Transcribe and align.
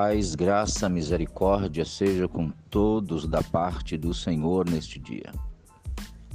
Paz, 0.00 0.36
graça, 0.36 0.88
misericórdia 0.88 1.84
seja 1.84 2.28
com 2.28 2.50
todos 2.70 3.26
da 3.26 3.42
parte 3.42 3.96
do 3.96 4.14
Senhor 4.14 4.70
neste 4.70 4.96
dia. 4.96 5.32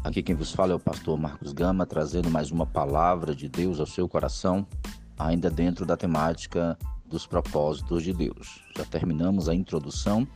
Aqui 0.04 0.22
quem 0.22 0.36
vos 0.36 0.52
fala 0.52 0.74
é 0.74 0.76
o 0.76 0.80
pastor 0.80 1.18
Marcos 1.18 1.54
Gama, 1.54 1.86
trazendo 1.86 2.30
mais 2.30 2.52
uma 2.52 2.66
palavra 2.66 3.34
de 3.34 3.48
Deus 3.48 3.80
ao 3.80 3.86
seu 3.86 4.06
coração, 4.10 4.68
ainda 5.18 5.50
dentro 5.50 5.86
da 5.86 5.96
temática 5.96 6.78
dos 7.06 7.26
propósitos 7.26 8.04
de 8.04 8.12
Deus. 8.12 8.62
Já 8.76 8.84
terminamos 8.84 9.48
a 9.48 9.56
introdução 9.56 10.28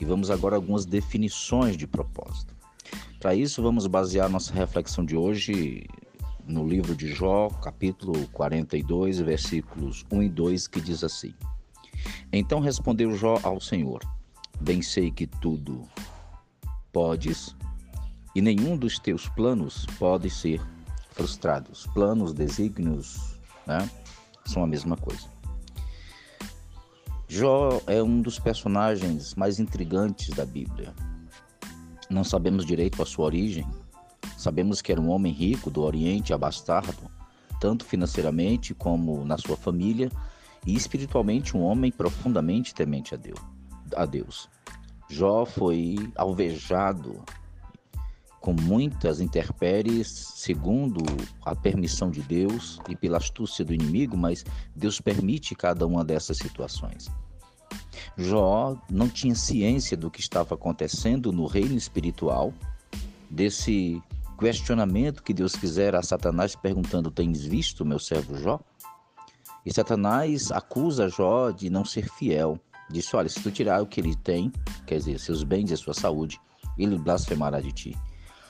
e 0.00 0.04
vamos 0.04 0.28
agora 0.28 0.56
a 0.56 0.58
algumas 0.58 0.84
definições 0.84 1.76
de 1.76 1.86
propósito. 1.86 2.56
Para 3.20 3.36
isso, 3.36 3.62
vamos 3.62 3.86
basear 3.86 4.28
nossa 4.28 4.52
reflexão 4.52 5.04
de 5.04 5.16
hoje 5.16 5.86
no 6.44 6.66
livro 6.66 6.96
de 6.96 7.06
Jó, 7.06 7.50
capítulo 7.62 8.26
42, 8.32 9.20
versículos 9.20 10.04
1 10.10 10.24
e 10.24 10.28
2, 10.28 10.66
que 10.66 10.80
diz 10.80 11.04
assim: 11.04 11.32
então 12.32 12.60
respondeu 12.60 13.16
Jó 13.16 13.38
ao 13.42 13.60
Senhor: 13.60 14.00
Bem 14.60 14.82
sei 14.82 15.10
que 15.10 15.26
tudo 15.26 15.88
podes 16.92 17.54
e 18.34 18.40
nenhum 18.40 18.76
dos 18.76 18.98
teus 18.98 19.28
planos 19.28 19.86
pode 19.98 20.30
ser 20.30 20.60
frustrados. 21.12 21.86
Planos, 21.94 22.32
desígnios, 22.32 23.36
né, 23.66 23.90
são 24.44 24.62
a 24.62 24.66
mesma 24.66 24.96
coisa. 24.96 25.28
Jó 27.26 27.80
é 27.86 28.02
um 28.02 28.22
dos 28.22 28.38
personagens 28.38 29.34
mais 29.34 29.58
intrigantes 29.58 30.30
da 30.30 30.46
Bíblia. 30.46 30.94
Não 32.08 32.24
sabemos 32.24 32.64
direito 32.64 33.02
a 33.02 33.06
sua 33.06 33.26
origem. 33.26 33.66
Sabemos 34.36 34.80
que 34.80 34.92
era 34.92 35.00
um 35.00 35.10
homem 35.10 35.32
rico 35.32 35.70
do 35.70 35.82
Oriente, 35.82 36.32
abastardo, 36.32 37.10
tanto 37.60 37.84
financeiramente 37.84 38.72
como 38.72 39.24
na 39.24 39.36
sua 39.36 39.56
família, 39.56 40.10
e 40.66 40.74
espiritualmente 40.74 41.56
um 41.56 41.62
homem 41.62 41.90
profundamente 41.90 42.74
temente 42.74 43.14
a 43.14 43.16
Deus. 43.16 43.40
A 43.96 44.04
Deus. 44.04 44.48
Jó 45.08 45.46
foi 45.46 45.96
alvejado 46.16 47.22
com 48.40 48.52
muitas 48.52 49.20
intempéries, 49.20 50.08
segundo 50.36 51.02
a 51.44 51.56
permissão 51.56 52.10
de 52.10 52.22
Deus 52.22 52.78
e 52.88 52.94
pela 52.94 53.18
astúcia 53.18 53.64
do 53.64 53.74
inimigo, 53.74 54.16
mas 54.16 54.44
Deus 54.76 55.00
permite 55.00 55.54
cada 55.54 55.86
uma 55.86 56.04
dessas 56.04 56.36
situações. 56.36 57.10
Jó 58.16 58.76
não 58.90 59.08
tinha 59.08 59.34
ciência 59.34 59.96
do 59.96 60.10
que 60.10 60.20
estava 60.20 60.54
acontecendo 60.54 61.32
no 61.32 61.46
reino 61.46 61.76
espiritual, 61.76 62.52
desse 63.30 64.02
questionamento 64.38 65.22
que 65.22 65.34
Deus 65.34 65.54
fizera 65.56 65.98
a 65.98 66.02
Satanás 66.02 66.54
perguntando: 66.54 67.10
Tens 67.10 67.44
visto 67.44 67.84
meu 67.84 67.98
servo 67.98 68.36
Jó? 68.38 68.60
E 69.68 69.74
Satanás 69.74 70.50
acusa 70.50 71.10
Jó 71.10 71.50
de 71.50 71.68
não 71.68 71.84
ser 71.84 72.08
fiel. 72.08 72.58
Disse: 72.88 73.14
Olha, 73.14 73.28
se 73.28 73.38
tu 73.42 73.50
tirar 73.50 73.82
o 73.82 73.86
que 73.86 74.00
ele 74.00 74.16
tem, 74.16 74.50
quer 74.86 74.96
dizer, 74.96 75.20
seus 75.20 75.42
bens 75.42 75.70
e 75.70 75.76
sua 75.76 75.92
saúde, 75.92 76.40
ele 76.78 76.96
blasfemará 76.96 77.60
de 77.60 77.70
ti. 77.70 77.96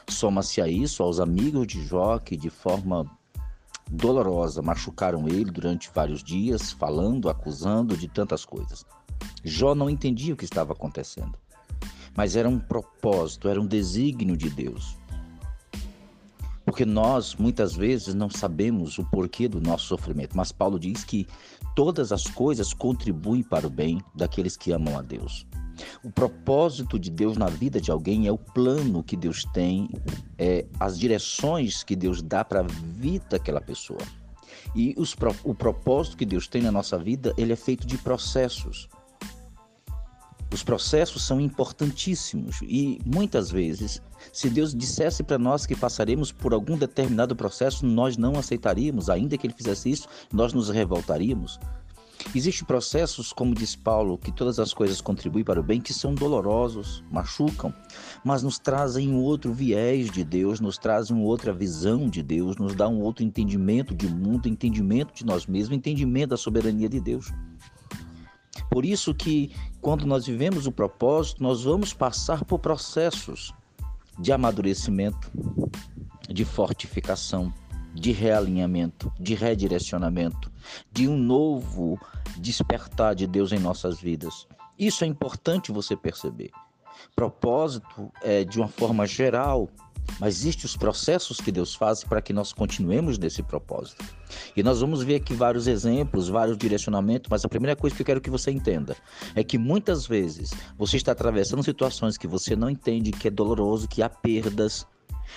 Soma-se 0.09 0.61
a 0.61 0.69
isso 0.69 1.03
aos 1.03 1.19
amigos 1.19 1.67
de 1.67 1.85
Jó 1.85 2.21
que, 2.21 2.37
de 2.37 2.49
forma 2.49 3.05
dolorosa, 3.91 4.63
machucaram 4.63 5.27
ele 5.27 5.51
durante 5.51 5.91
vários 5.93 6.23
dias, 6.23 6.71
falando, 6.71 7.29
acusando 7.29 7.97
de 7.97 8.07
tantas 8.07 8.45
coisas. 8.45 8.87
Jó 9.43 9.75
não 9.75 9.91
entendia 9.91 10.35
o 10.35 10.37
que 10.37 10.45
estava 10.45 10.73
acontecendo, 10.73 11.37
mas 12.17 12.37
era 12.37 12.49
um 12.49 12.61
propósito, 12.61 13.49
era 13.49 13.61
um 13.61 13.67
desígnio 13.67 14.37
de 14.37 14.49
Deus. 14.49 14.97
Porque 16.79 16.89
nós, 16.89 17.35
muitas 17.35 17.75
vezes, 17.75 18.15
não 18.15 18.31
sabemos 18.31 18.99
o 18.99 19.05
porquê 19.07 19.49
do 19.49 19.61
nosso 19.61 19.87
sofrimento, 19.87 20.37
mas 20.37 20.53
Paulo 20.53 20.79
diz 20.79 21.03
que 21.03 21.27
todas 21.75 22.13
as 22.13 22.23
coisas 22.29 22.73
contribuem 22.73 23.43
para 23.43 23.67
o 23.67 23.71
bem 23.71 24.01
daqueles 24.15 24.57
que 24.57 24.71
amam 24.71 24.97
a 24.97 25.03
Deus. 25.03 25.45
O 26.05 26.11
propósito 26.13 26.97
de 26.97 27.11
Deus 27.11 27.37
na 27.37 27.49
vida 27.49 27.81
de 27.81 27.91
alguém 27.91 28.29
é 28.29 28.31
o 28.31 28.39
plano 28.39 29.03
que 29.03 29.17
Deus 29.17 29.45
tem, 29.53 29.91
é, 30.39 30.67
as 30.79 30.97
direções 30.97 31.83
que 31.83 31.97
Deus 31.97 32.23
dá 32.23 32.45
para 32.45 32.61
a 32.61 32.67
vida 32.69 33.25
daquela 33.31 33.61
pessoa. 33.61 33.99
E 34.73 34.95
os, 34.97 35.17
o 35.43 35.57
propósito 35.57 36.17
que 36.17 36.25
Deus 36.25 36.47
tem 36.47 36.63
na 36.63 36.71
nossa 36.71 36.97
vida, 36.97 37.35
ele 37.37 37.53
é 37.53 37.57
feito 37.57 37.89
de 37.89 37.99
processos. 37.99 38.89
Os 40.53 40.63
processos 40.63 41.27
são 41.27 41.41
importantíssimos 41.41 42.61
e 42.63 42.99
muitas 43.05 43.51
vezes, 43.51 44.01
se 44.33 44.49
Deus 44.49 44.75
dissesse 44.75 45.23
para 45.23 45.39
nós 45.39 45.67
que 45.67 45.77
passaremos 45.77 46.33
por 46.33 46.55
algum 46.55 46.77
determinado 46.77 47.37
processo, 47.37 47.85
nós 47.85 48.17
não 48.17 48.39
aceitaríamos, 48.39 49.11
ainda 49.11 49.37
que 49.37 49.47
ele 49.47 49.55
fizesse 49.55 49.91
isso, 49.91 50.09
nós 50.33 50.55
nos 50.55 50.71
revoltaríamos. 50.71 51.61
Existem 52.35 52.67
processos, 52.67 53.33
como 53.33 53.55
diz 53.55 53.77
Paulo, 53.77 54.19
que 54.19 54.33
todas 54.33 54.59
as 54.59 54.75
coisas 54.75 55.01
contribuem 55.01 55.45
para 55.45 55.61
o 55.61 55.63
bem, 55.63 55.81
que 55.81 55.95
são 55.95 56.15
dolorosos, 56.15 57.03
machucam, 57.11 57.73
mas 58.25 58.43
nos 58.43 58.59
trazem 58.59 59.11
um 59.11 59.19
outro 59.19 59.53
viés 59.53 60.11
de 60.11 60.25
Deus, 60.25 60.61
nos 60.61 60.77
trazem 60.77 61.17
uma 61.17 61.27
outra 61.27 61.53
visão 61.53 62.09
de 62.09 62.23
Deus, 62.23 62.57
nos 62.57 62.75
dá 62.75 62.89
um 62.89 63.01
outro 63.01 63.25
entendimento 63.25 63.95
de 63.95 64.09
mundo, 64.09 64.49
entendimento 64.49 65.15
de 65.15 65.25
nós 65.25 65.47
mesmos, 65.47 65.77
entendimento 65.77 66.31
da 66.31 66.37
soberania 66.37 66.89
de 66.89 67.01
Deus. 67.01 67.33
Por 68.71 68.85
isso 68.85 69.15
que 69.15 69.53
quando 69.81 70.07
nós 70.07 70.27
vivemos 70.27 70.67
o 70.67 70.73
propósito, 70.73 71.43
nós 71.43 71.65
vamos 71.65 71.93
passar 71.93 72.45
por 72.45 72.59
processos 72.59 73.53
de 74.19 74.33
amadurecimento, 74.33 75.31
de 76.29 76.45
fortificação, 76.45 77.53
de 77.95 78.13
realinhamento, 78.13 79.13
de 79.19 79.35
redirecionamento, 79.35 80.51
de 80.93 81.09
um 81.09 81.17
novo 81.17 81.99
despertar 82.37 83.15
de 83.15 83.27
Deus 83.27 83.53
em 83.53 83.59
nossas 83.59 84.01
vidas. 84.01 84.47
Isso 84.79 85.05
é 85.05 85.07
importante 85.07 85.73
você 85.73 85.97
perceber. 85.97 86.51
Propósito 87.15 88.13
é 88.23 88.45
de 88.45 88.59
uma 88.59 88.69
forma 88.69 89.07
geral 89.07 89.69
mas 90.21 90.37
existem 90.37 90.67
os 90.67 90.77
processos 90.77 91.41
que 91.41 91.53
Deus 91.53 91.75
faz 91.75 92.03
para 92.03 92.21
que 92.21 92.33
nós 92.33 92.53
continuemos 92.53 93.19
nesse 93.19 93.43
propósito. 93.43 94.05
E 94.57 94.63
nós 94.63 94.81
vamos 94.81 95.03
ver 95.03 95.17
aqui 95.17 95.35
vários 95.35 95.67
exemplos, 95.67 96.29
vários 96.29 96.57
direcionamentos, 96.57 97.29
mas 97.31 97.45
a 97.45 97.49
primeira 97.49 97.77
coisa 97.77 97.95
que 97.95 98.03
eu 98.03 98.07
quero 98.07 98.21
que 98.21 98.31
você 98.31 98.51
entenda 98.51 98.97
é 99.35 99.45
que 99.45 99.59
muitas 99.59 100.07
vezes 100.07 100.51
você 100.77 100.97
está 100.97 101.13
atravessando 101.13 101.63
situações 101.63 102.17
que 102.17 102.27
você 102.27 102.57
não 102.57 102.69
entende, 102.69 103.13
que 103.13 103.29
é 103.29 103.31
doloroso, 103.31 103.89
que 103.89 104.03
há 104.03 104.09
perdas, 104.09 104.87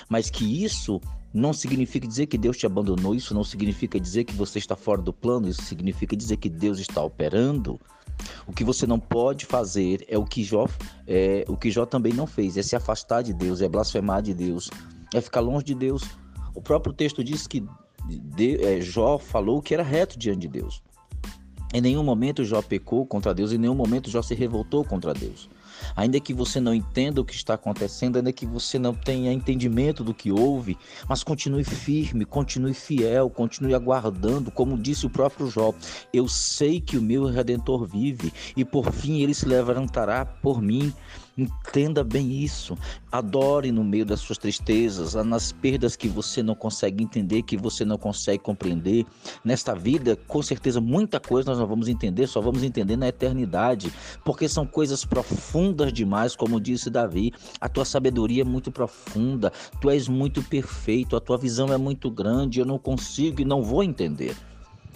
mas 0.09 0.29
que 0.29 0.63
isso 0.63 0.99
não 1.33 1.53
significa 1.53 2.07
dizer 2.07 2.25
que 2.25 2.37
Deus 2.37 2.57
te 2.57 2.65
abandonou, 2.65 3.15
isso 3.15 3.33
não 3.33 3.43
significa 3.43 3.99
dizer 3.99 4.25
que 4.25 4.33
você 4.33 4.59
está 4.59 4.75
fora 4.75 5.01
do 5.01 5.13
plano, 5.13 5.47
isso 5.47 5.61
significa 5.61 6.15
dizer 6.15 6.37
que 6.37 6.49
Deus 6.49 6.79
está 6.79 7.01
operando. 7.01 7.79
O 8.47 8.53
que 8.53 8.63
você 8.63 8.87
não 8.87 8.99
pode 8.99 9.45
fazer 9.45 10.05
é 10.07 10.17
o 10.17 10.25
que 10.25 10.43
Jó, 10.43 10.67
é, 11.07 11.45
o 11.47 11.55
que 11.55 11.71
Jó 11.71 11.85
também 11.85 12.13
não 12.13 12.27
fez, 12.27 12.57
é 12.57 12.63
se 12.63 12.75
afastar 12.75 13.21
de 13.21 13.33
Deus, 13.33 13.61
é 13.61 13.69
blasfemar 13.69 14.21
de 14.21 14.33
Deus, 14.33 14.69
é 15.13 15.21
ficar 15.21 15.41
longe 15.41 15.65
de 15.65 15.75
Deus. 15.75 16.03
O 16.53 16.61
próprio 16.61 16.93
texto 16.93 17.23
diz 17.23 17.47
que 17.47 17.63
de, 18.07 18.63
é, 18.63 18.81
Jó 18.81 19.17
falou 19.17 19.61
que 19.61 19.73
era 19.73 19.83
reto 19.83 20.17
diante 20.17 20.41
de 20.41 20.47
Deus. 20.47 20.81
Em 21.73 21.79
nenhum 21.81 22.03
momento 22.03 22.43
Jó 22.43 22.61
pecou 22.61 23.05
contra 23.05 23.33
Deus, 23.33 23.53
em 23.53 23.57
nenhum 23.57 23.75
momento 23.75 24.09
Jó 24.09 24.21
se 24.21 24.35
revoltou 24.35 24.83
contra 24.83 25.13
Deus. 25.13 25.49
Ainda 25.95 26.19
que 26.19 26.33
você 26.33 26.59
não 26.59 26.73
entenda 26.73 27.21
o 27.21 27.25
que 27.25 27.33
está 27.33 27.53
acontecendo, 27.53 28.17
ainda 28.17 28.31
que 28.31 28.45
você 28.45 28.77
não 28.77 28.93
tenha 28.93 29.31
entendimento 29.31 30.03
do 30.03 30.13
que 30.13 30.31
houve, 30.31 30.77
mas 31.07 31.23
continue 31.23 31.63
firme, 31.63 32.25
continue 32.25 32.73
fiel, 32.73 33.29
continue 33.29 33.73
aguardando, 33.73 34.51
como 34.51 34.77
disse 34.77 35.05
o 35.05 35.09
próprio 35.09 35.49
Jó. 35.49 35.73
Eu 36.13 36.27
sei 36.27 36.79
que 36.79 36.97
o 36.97 37.01
meu 37.01 37.25
redentor 37.25 37.85
vive 37.85 38.31
e 38.55 38.63
por 38.65 38.91
fim 38.91 39.21
ele 39.21 39.33
se 39.33 39.45
levantará 39.45 40.25
por 40.25 40.61
mim. 40.61 40.93
Entenda 41.37 42.03
bem 42.03 42.43
isso. 42.43 42.77
Adore 43.09 43.71
no 43.71 43.83
meio 43.83 44.05
das 44.05 44.19
suas 44.19 44.37
tristezas, 44.37 45.13
nas 45.13 45.51
perdas 45.51 45.95
que 45.95 46.09
você 46.09 46.43
não 46.43 46.53
consegue 46.53 47.03
entender, 47.03 47.43
que 47.43 47.55
você 47.55 47.85
não 47.85 47.97
consegue 47.97 48.43
compreender. 48.43 49.05
Nesta 49.43 49.73
vida, 49.73 50.15
com 50.27 50.41
certeza, 50.41 50.81
muita 50.81 51.19
coisa 51.19 51.51
nós 51.51 51.59
não 51.59 51.67
vamos 51.67 51.87
entender, 51.87 52.27
só 52.27 52.41
vamos 52.41 52.63
entender 52.63 52.97
na 52.97 53.07
eternidade, 53.07 53.93
porque 54.25 54.49
são 54.49 54.65
coisas 54.65 55.05
profundas 55.05 55.93
demais, 55.93 56.35
como 56.35 56.59
disse 56.59 56.89
Davi. 56.89 57.31
A 57.61 57.69
tua 57.69 57.85
sabedoria 57.85 58.41
é 58.41 58.45
muito 58.45 58.71
profunda, 58.71 59.53
tu 59.79 59.89
és 59.89 60.09
muito 60.09 60.43
perfeito, 60.43 61.15
a 61.15 61.21
tua 61.21 61.37
visão 61.37 61.71
é 61.71 61.77
muito 61.77 62.11
grande, 62.11 62.59
eu 62.59 62.65
não 62.65 62.77
consigo 62.77 63.41
e 63.41 63.45
não 63.45 63.63
vou 63.63 63.83
entender. 63.83 64.35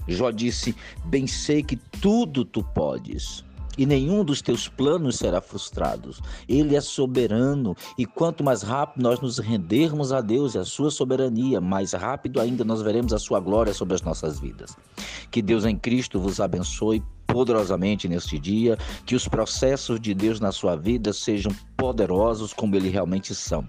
Jó 0.07 0.31
disse: 0.31 0.75
Bem 1.05 1.25
sei 1.27 1.63
que 1.63 1.77
tudo 1.77 2.43
tu 2.43 2.61
podes 2.61 3.44
e 3.77 3.85
nenhum 3.85 4.23
dos 4.23 4.41
teus 4.41 4.67
planos 4.67 5.17
será 5.17 5.41
frustrado. 5.41 6.11
Ele 6.47 6.75
é 6.75 6.81
soberano 6.81 7.75
e 7.97 8.05
quanto 8.05 8.43
mais 8.43 8.61
rápido 8.61 9.03
nós 9.03 9.19
nos 9.19 9.39
rendermos 9.39 10.11
a 10.11 10.21
Deus 10.21 10.55
e 10.55 10.59
a 10.59 10.65
sua 10.65 10.91
soberania, 10.91 11.59
mais 11.59 11.93
rápido 11.93 12.39
ainda 12.39 12.63
nós 12.63 12.81
veremos 12.81 13.13
a 13.13 13.19
sua 13.19 13.39
glória 13.39 13.73
sobre 13.73 13.95
as 13.95 14.01
nossas 14.01 14.39
vidas. 14.39 14.75
Que 15.31 15.41
Deus 15.41 15.65
em 15.65 15.77
Cristo 15.77 16.19
vos 16.19 16.39
abençoe 16.39 17.03
poderosamente 17.27 18.07
neste 18.07 18.39
dia, 18.39 18.77
que 19.05 19.15
os 19.15 19.27
processos 19.27 19.99
de 19.99 20.13
Deus 20.13 20.39
na 20.39 20.51
sua 20.51 20.75
vida 20.75 21.11
sejam 21.11 21.51
poderosos 21.75 22.53
como 22.53 22.75
eles 22.75 22.91
realmente 22.91 23.33
são 23.33 23.67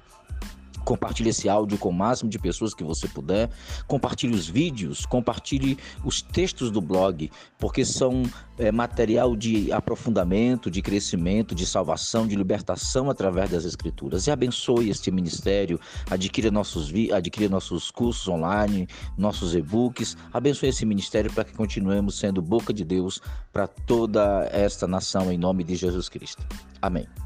Compartilhe 0.87 1.31
esse 1.31 1.49
áudio 1.49 1.77
com 1.77 1.89
o 1.89 1.93
máximo 1.93 2.31
de 2.31 2.39
pessoas 2.39 2.73
que 2.73 2.85
você 2.85 3.09
puder. 3.09 3.51
Compartilhe 3.89 4.33
os 4.33 4.49
vídeos, 4.49 5.05
compartilhe 5.05 5.77
os 6.05 6.23
textos 6.23 6.71
do 6.71 6.81
blog, 6.81 7.29
porque 7.59 7.85
são 7.85 8.23
é, 8.57 8.71
material 8.71 9.35
de 9.35 9.73
aprofundamento, 9.73 10.71
de 10.71 10.81
crescimento, 10.81 11.57
de 11.57 11.67
salvação, 11.67 12.25
de 12.25 12.37
libertação 12.37 13.11
através 13.11 13.51
das 13.51 13.65
Escrituras. 13.65 14.29
E 14.29 14.31
abençoe 14.31 14.89
este 14.89 15.11
ministério, 15.11 15.81
adquira 16.09 16.53
nossos, 16.53 16.93
adquira 17.13 17.49
nossos 17.49 17.91
cursos 17.91 18.29
online, 18.29 18.87
nossos 19.19 19.57
e-books. 19.57 20.17
Abençoe 20.33 20.69
esse 20.69 20.87
ministério 20.87 21.33
para 21.33 21.43
que 21.43 21.53
continuemos 21.53 22.17
sendo 22.17 22.41
boca 22.41 22.73
de 22.73 22.85
Deus 22.85 23.21
para 23.53 23.67
toda 23.67 24.49
esta 24.53 24.87
nação, 24.87 25.33
em 25.33 25.37
nome 25.37 25.65
de 25.65 25.75
Jesus 25.75 26.09
Cristo. 26.09 26.47
Amém. 26.81 27.26